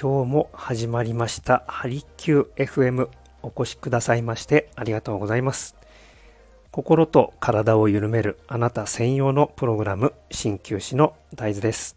[0.00, 1.64] 今日も始まりました。
[1.66, 3.08] ハリキュー FM
[3.42, 5.74] お越しくださいましてありがとうございます。
[6.70, 11.96] 心と体を緩めるあなた専用のプログラム鍼灸師の大豆です。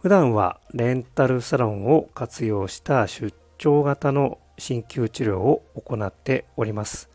[0.00, 7.10] 普段はレンタルサロンを活用した出張型の鍼灸治療を行っております。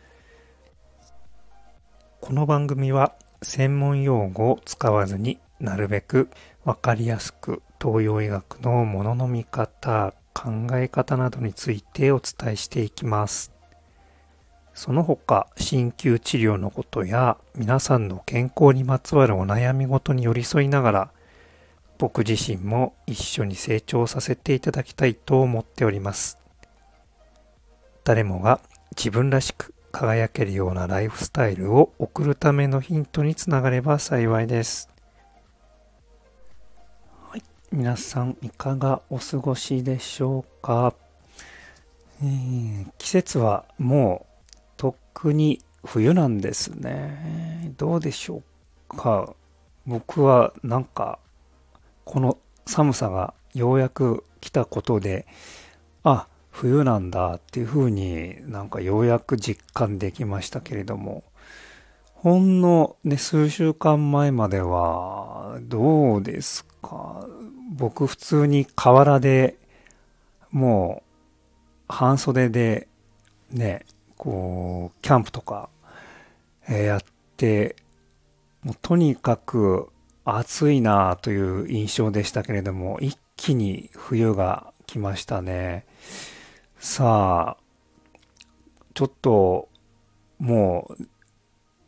[2.20, 6.30] この番組は専門用語を使わずになるべく
[6.66, 13.52] わかりやすく東洋医学のものの見方、考え方などについてお伝えしていきます。
[14.76, 21.12] その他、鍼灸治療のことや皆さんの健康にまつわるお悩みごとに寄り添いながら、
[21.98, 26.38] 僕自身も一緒に成長させていただきたいと思っております。
[28.04, 28.62] 誰もが
[28.96, 34.91] 自分らしく輝けるようなライフスタイルを送るためのヒントにつながれば幸いです。
[37.74, 40.94] 皆さんいかがお過ごしでしょうか、
[42.22, 47.74] えー、季節はもうとっくに冬なんですね。
[47.78, 48.44] どうでしょ
[48.94, 49.34] うか？
[49.88, 51.18] 僕はなんか
[52.04, 55.26] この寒さがようやく来たことで、
[56.04, 61.24] あ、冬なんだっていうふうになんかようやく実感できましたけれども、
[62.16, 67.26] ほんのね、数週間前まではどうですか？
[67.72, 69.58] 僕普通に河原で
[70.52, 71.04] も
[71.90, 72.88] う半袖で
[73.52, 73.86] ね、
[74.18, 75.70] こう、キャンプとか、
[76.70, 77.02] えやっ
[77.38, 77.76] て、
[78.64, 79.90] もうとにかく
[80.24, 85.86] 暑いなという印象でしたけれども、一気に冬が来ましたね。
[86.80, 87.64] さあ、
[88.94, 89.70] ちょっと、
[90.40, 91.08] もう、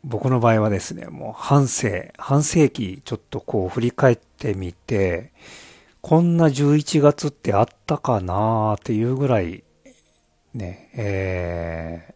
[0.02, 5.32] 僕の場合はですね、もう半世、半世紀ちょっとこう振り返ってみて、
[6.06, 9.64] こんな11月ってあったかなーっていうぐらい、
[10.52, 12.14] ね、え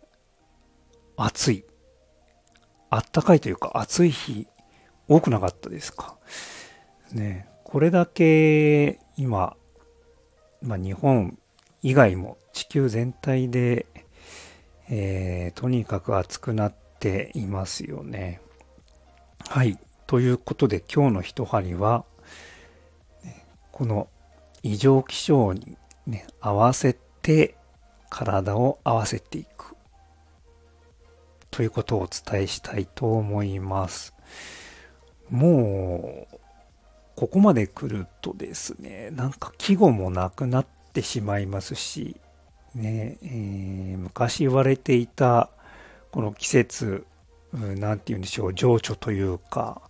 [1.17, 1.65] ー、暑い。
[2.91, 4.47] あったかいというか暑い日
[5.09, 6.19] 多くなかったですか。
[7.13, 9.57] ね、これだけ今、
[10.61, 11.39] まあ、日本
[11.81, 13.87] 以外も地球全体で、
[14.91, 18.43] えー、とにかく暑くなっていますよね。
[19.49, 19.79] はい。
[20.07, 22.05] ということで今日の一針は、
[23.79, 24.09] この
[24.65, 27.55] 異常気象にね、合わせて
[28.11, 29.77] 体を合わせていく
[31.53, 34.15] ということをお伝えしたいと思います。
[35.31, 36.39] もう、
[37.15, 42.17] ここまで来るとですね、なんか季語もなくなってしまいますし、
[42.75, 45.51] ね、えー、昔言われていた
[46.11, 47.07] この季節、
[47.53, 49.83] 何て言うんでしょう、情緒というか、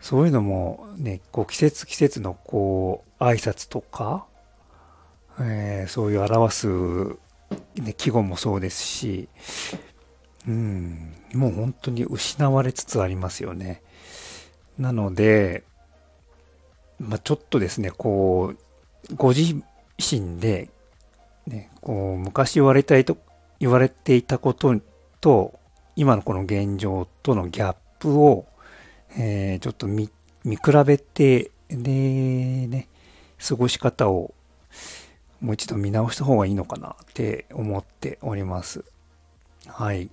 [0.00, 4.26] そういうのもね、こう季節季節のこう挨拶とか、
[5.40, 6.68] えー、そういう表す、
[7.76, 9.28] ね、季語もそうですし、
[10.46, 13.82] うん、もう本当に失われつつありますよね。
[14.78, 15.64] なので、
[16.98, 19.62] まあ、ちょっとですね、こう、ご自
[19.98, 20.70] 身で、
[21.46, 23.16] ね、こう、昔言われたいと、
[23.60, 24.80] 言われていたこと
[25.20, 25.58] と、
[25.96, 28.46] 今のこの現状とのギャップを、
[29.16, 30.10] えー、ちょっと見、
[30.44, 31.76] 見比べて、で、
[32.68, 32.88] ね、
[33.46, 34.34] 過ごし方を
[35.40, 38.84] もう一度見直した方がいいのかなって思っております。
[39.66, 40.10] はい。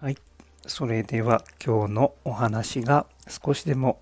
[0.00, 0.18] はい。
[0.66, 4.00] それでは今日のお話が少しでも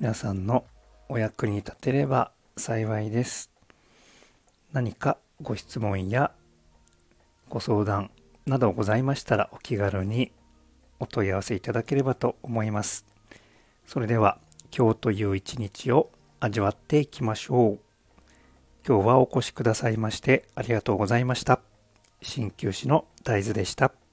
[0.00, 0.64] 皆さんの
[1.08, 3.50] お役に立てれば幸いです。
[4.72, 6.32] 何かご質問や
[7.50, 8.10] ご相談
[8.46, 10.32] などございましたらお気軽に
[10.98, 13.04] お問い合わせいただければと思います。
[13.86, 14.38] それでは
[14.76, 16.10] 今日という一日を
[16.44, 17.78] 味わっていきましょう。
[18.86, 21.60] 今日はお越しくださいましてありがとうございました。
[22.20, 24.03] 鍼灸師の大豆でした。